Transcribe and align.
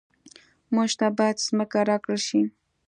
موږ 0.75 0.89
ته 0.99 1.07
باید 1.17 1.43
ځمکه 1.47 1.79
راکړل 1.89 2.19
شي 2.27 2.41